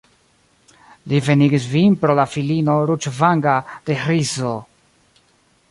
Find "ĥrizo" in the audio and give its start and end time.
4.07-4.55